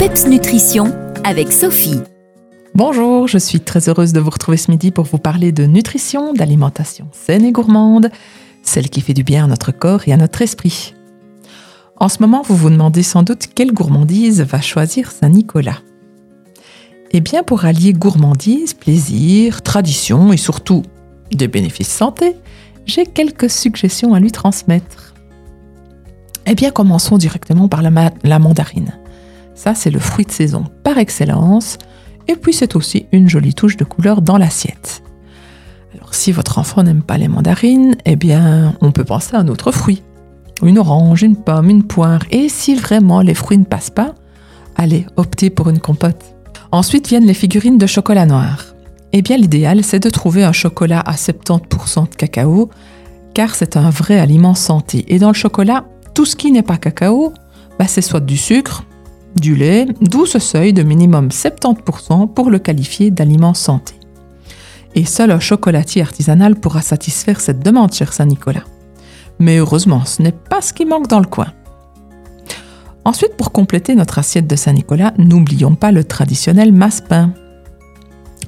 PEPS 0.00 0.28
Nutrition 0.28 0.94
avec 1.24 1.52
Sophie. 1.52 2.00
Bonjour, 2.74 3.28
je 3.28 3.36
suis 3.36 3.60
très 3.60 3.86
heureuse 3.90 4.14
de 4.14 4.20
vous 4.20 4.30
retrouver 4.30 4.56
ce 4.56 4.70
midi 4.70 4.92
pour 4.92 5.04
vous 5.04 5.18
parler 5.18 5.52
de 5.52 5.66
nutrition, 5.66 6.32
d'alimentation 6.32 7.08
saine 7.12 7.44
et 7.44 7.52
gourmande, 7.52 8.08
celle 8.62 8.88
qui 8.88 9.02
fait 9.02 9.12
du 9.12 9.24
bien 9.24 9.44
à 9.44 9.46
notre 9.46 9.72
corps 9.72 10.08
et 10.08 10.14
à 10.14 10.16
notre 10.16 10.40
esprit. 10.40 10.94
En 11.98 12.08
ce 12.08 12.22
moment, 12.22 12.40
vous 12.40 12.56
vous 12.56 12.70
demandez 12.70 13.02
sans 13.02 13.22
doute 13.22 13.48
quelle 13.54 13.74
gourmandise 13.74 14.40
va 14.40 14.62
choisir 14.62 15.10
Saint-Nicolas. 15.10 15.82
Eh 17.10 17.20
bien, 17.20 17.42
pour 17.42 17.66
allier 17.66 17.92
gourmandise, 17.92 18.72
plaisir, 18.72 19.60
tradition 19.60 20.32
et 20.32 20.38
surtout 20.38 20.82
des 21.30 21.46
bénéfices 21.46 21.92
santé, 21.92 22.36
j'ai 22.86 23.04
quelques 23.04 23.50
suggestions 23.50 24.14
à 24.14 24.20
lui 24.20 24.32
transmettre. 24.32 25.12
Eh 26.46 26.54
bien, 26.54 26.70
commençons 26.70 27.18
directement 27.18 27.68
par 27.68 27.82
la, 27.82 27.90
la 28.24 28.38
mandarine. 28.38 28.94
Ça, 29.62 29.74
c'est 29.74 29.90
le 29.90 29.98
fruit 29.98 30.24
de 30.24 30.30
saison 30.30 30.64
par 30.84 30.96
excellence. 30.96 31.76
Et 32.28 32.34
puis, 32.34 32.54
c'est 32.54 32.76
aussi 32.76 33.04
une 33.12 33.28
jolie 33.28 33.52
touche 33.52 33.76
de 33.76 33.84
couleur 33.84 34.22
dans 34.22 34.38
l'assiette. 34.38 35.02
Alors, 35.94 36.14
si 36.14 36.32
votre 36.32 36.56
enfant 36.56 36.82
n'aime 36.82 37.02
pas 37.02 37.18
les 37.18 37.28
mandarines, 37.28 37.94
eh 38.06 38.16
bien, 38.16 38.74
on 38.80 38.90
peut 38.90 39.04
penser 39.04 39.36
à 39.36 39.40
un 39.40 39.48
autre 39.48 39.70
fruit. 39.70 40.02
Une 40.62 40.78
orange, 40.78 41.22
une 41.22 41.36
pomme, 41.36 41.68
une 41.68 41.82
poire. 41.82 42.20
Et 42.30 42.48
si 42.48 42.74
vraiment 42.74 43.20
les 43.20 43.34
fruits 43.34 43.58
ne 43.58 43.64
passent 43.64 43.90
pas, 43.90 44.14
allez, 44.76 45.04
optez 45.18 45.50
pour 45.50 45.68
une 45.68 45.78
compote. 45.78 46.34
Ensuite 46.72 47.08
viennent 47.08 47.26
les 47.26 47.34
figurines 47.34 47.76
de 47.76 47.86
chocolat 47.86 48.24
noir. 48.24 48.64
Eh 49.12 49.20
bien, 49.20 49.36
l'idéal, 49.36 49.84
c'est 49.84 50.00
de 50.00 50.08
trouver 50.08 50.42
un 50.42 50.52
chocolat 50.52 51.00
à 51.00 51.16
70% 51.16 52.08
de 52.08 52.14
cacao, 52.14 52.70
car 53.34 53.54
c'est 53.54 53.76
un 53.76 53.90
vrai 53.90 54.18
aliment 54.18 54.54
santé. 54.54 55.04
Et 55.08 55.18
dans 55.18 55.28
le 55.28 55.34
chocolat, 55.34 55.84
tout 56.14 56.24
ce 56.24 56.34
qui 56.34 56.50
n'est 56.50 56.62
pas 56.62 56.78
cacao, 56.78 57.34
bah, 57.78 57.86
c'est 57.88 58.00
soit 58.00 58.20
du 58.20 58.38
sucre, 58.38 58.84
du 59.36 59.54
lait, 59.54 59.86
d'où 60.00 60.26
ce 60.26 60.38
seuil 60.38 60.72
de 60.72 60.82
minimum 60.82 61.28
70% 61.28 62.32
pour 62.32 62.50
le 62.50 62.58
qualifier 62.58 63.10
d'aliment 63.10 63.54
santé. 63.54 63.94
Et 64.94 65.04
seul 65.04 65.30
un 65.30 65.40
chocolatier 65.40 66.02
artisanal 66.02 66.56
pourra 66.56 66.82
satisfaire 66.82 67.40
cette 67.40 67.64
demande, 67.64 67.92
cher 67.92 68.12
Saint-Nicolas. 68.12 68.64
Mais 69.38 69.58
heureusement, 69.58 70.04
ce 70.04 70.22
n'est 70.22 70.32
pas 70.32 70.60
ce 70.60 70.72
qui 70.72 70.84
manque 70.84 71.06
dans 71.06 71.20
le 71.20 71.26
coin. 71.26 71.52
Ensuite, 73.04 73.36
pour 73.36 73.52
compléter 73.52 73.94
notre 73.94 74.18
assiette 74.18 74.46
de 74.46 74.56
Saint-Nicolas, 74.56 75.14
n'oublions 75.16 75.74
pas 75.74 75.92
le 75.92 76.04
traditionnel 76.04 76.72
masse-pain. 76.72 77.32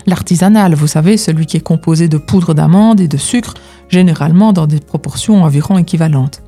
L'artisanal, 0.07 0.75
vous 0.75 0.89
savez, 0.89 1.17
celui 1.17 1.47
qui 1.47 1.57
est 1.57 1.61
composé 1.61 2.09
de 2.09 2.19
poudre 2.19 2.55
d'amande 2.55 3.01
et 3.01 3.09
de 3.09 3.17
sucre, 3.17 3.55
généralement 3.89 4.53
dans 4.53 4.67
des 4.67 4.81
proportions 4.81 5.45
environ 5.45 5.79
équivalentes. 5.79 6.43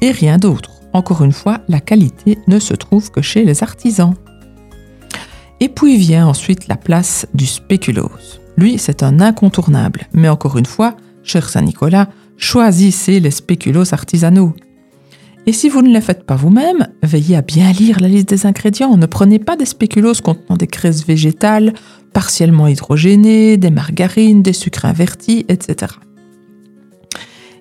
Et 0.00 0.10
rien 0.10 0.38
d'autre. 0.38 0.75
Encore 0.96 1.22
une 1.22 1.32
fois, 1.32 1.60
la 1.68 1.80
qualité 1.80 2.38
ne 2.46 2.58
se 2.58 2.72
trouve 2.72 3.10
que 3.10 3.20
chez 3.20 3.44
les 3.44 3.62
artisans. 3.62 4.14
Et 5.60 5.68
puis 5.68 5.98
vient 5.98 6.26
ensuite 6.26 6.68
la 6.68 6.76
place 6.76 7.26
du 7.34 7.44
spéculoos. 7.44 8.10
Lui, 8.56 8.78
c'est 8.78 9.02
un 9.02 9.20
incontournable. 9.20 10.08
Mais 10.14 10.30
encore 10.30 10.56
une 10.56 10.64
fois, 10.64 10.96
cher 11.22 11.50
Saint-Nicolas, 11.50 12.08
choisissez 12.38 13.20
les 13.20 13.30
spéculoos 13.30 13.92
artisanaux. 13.92 14.54
Et 15.44 15.52
si 15.52 15.68
vous 15.68 15.82
ne 15.82 15.92
les 15.92 16.00
faites 16.00 16.24
pas 16.24 16.34
vous-même, 16.34 16.88
veillez 17.02 17.36
à 17.36 17.42
bien 17.42 17.70
lire 17.72 18.00
la 18.00 18.08
liste 18.08 18.30
des 18.30 18.46
ingrédients. 18.46 18.96
Ne 18.96 19.04
prenez 19.04 19.38
pas 19.38 19.56
des 19.56 19.66
spéculoos 19.66 20.22
contenant 20.24 20.56
des 20.56 20.66
graisses 20.66 21.06
végétales, 21.06 21.74
partiellement 22.14 22.68
hydrogénées, 22.68 23.58
des 23.58 23.70
margarines, 23.70 24.42
des 24.42 24.54
sucres 24.54 24.86
invertis, 24.86 25.44
etc. 25.50 25.92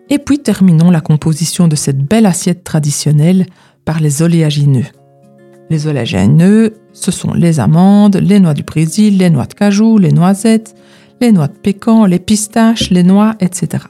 Et 0.10 0.20
puis 0.20 0.40
terminons 0.40 0.92
la 0.92 1.02
composition 1.02 1.68
de 1.68 1.76
cette 1.76 2.00
belle 2.00 2.26
assiette 2.26 2.64
traditionnelle 2.64 3.48
par 3.86 4.00
les 4.00 4.22
oléagineux. 4.22 4.86
Les 5.70 5.88
oléagineux, 5.88 6.76
ce 6.94 7.12
sont 7.12 7.34
les 7.34 7.60
amandes, 7.60 8.18
les 8.18 8.40
noix 8.40 8.54
du 8.54 8.64
Brésil, 8.64 9.18
les 9.18 9.32
noix 9.32 9.48
de 9.48 9.54
cajou, 9.56 9.98
les 9.98 10.12
noisettes, 10.12 10.76
les 11.22 11.32
noix 11.32 11.48
de 11.48 11.54
pécan, 11.54 12.06
les 12.06 12.20
pistaches, 12.20 12.92
les 12.92 13.04
noix, 13.04 13.36
etc. 13.40 13.86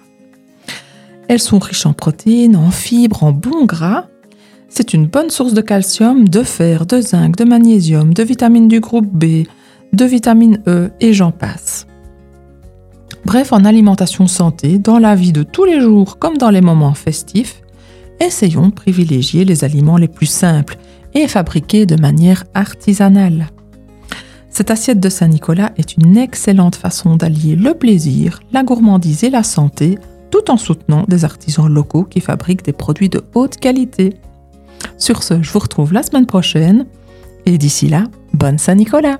Elles 1.28 1.40
sont 1.40 1.60
riches 1.60 1.86
en 1.86 1.94
protéines, 1.94 2.56
en 2.56 2.72
fibres, 2.72 3.24
en 3.24 3.32
bons 3.32 3.66
gras. 3.66 4.06
C'est 4.70 4.94
une 4.94 5.08
bonne 5.08 5.30
source 5.30 5.54
de 5.54 5.62
calcium, 5.62 6.30
de 6.30 6.44
fer, 6.44 6.86
de 6.86 7.02
zinc, 7.02 7.36
de 7.36 7.44
magnésium, 7.44 8.14
de 8.14 8.24
vitamines 8.24 8.68
du 8.68 8.80
groupe 8.80 9.08
B, 9.08 9.46
de 9.92 10.06
vitamine 10.06 10.62
E 10.68 10.92
et 11.02 11.14
j'en 11.14 11.32
passe. 11.32 11.75
Bref, 13.26 13.52
en 13.52 13.66
alimentation 13.66 14.28
santé, 14.28 14.78
dans 14.78 15.00
la 15.00 15.16
vie 15.16 15.32
de 15.32 15.42
tous 15.42 15.66
les 15.66 15.82
jours 15.82 16.20
comme 16.20 16.38
dans 16.38 16.52
les 16.52 16.62
moments 16.62 16.94
festifs, 16.94 17.62
essayons 18.20 18.68
de 18.68 18.74
privilégier 18.74 19.46
les 19.46 19.64
aliments 19.64 19.98
les 19.98 20.08
plus 20.08 20.28
simples 20.28 20.78
et 21.16 21.28
fabriqués 21.28 21.88
de 21.88 22.00
manière 22.00 22.44
artisanale. 22.54 23.48
Cette 24.50 24.70
assiette 24.70 25.00
de 25.00 25.10
Saint-Nicolas 25.10 25.72
est 25.76 25.98
une 25.98 26.18
excellente 26.18 26.76
façon 26.76 27.16
d'allier 27.16 27.56
le 27.56 27.74
plaisir, 27.74 28.40
la 28.54 28.64
gourmandise 28.64 29.24
et 29.24 29.32
la 29.32 29.44
santé, 29.44 29.98
tout 30.30 30.52
en 30.52 30.58
soutenant 30.58 31.04
des 31.08 31.26
artisans 31.26 31.68
locaux 31.68 32.04
qui 32.04 32.22
fabriquent 32.22 32.64
des 32.64 32.74
produits 32.74 33.10
de 33.10 33.24
haute 33.34 33.58
qualité. 33.58 34.14
Sur 34.98 35.24
ce, 35.24 35.42
je 35.42 35.52
vous 35.52 35.60
retrouve 35.60 35.94
la 35.94 36.04
semaine 36.04 36.28
prochaine 36.28 36.86
et 37.48 37.58
d'ici 37.58 37.90
là, 37.90 38.04
bonne 38.34 38.60
Saint-Nicolas 38.60 39.20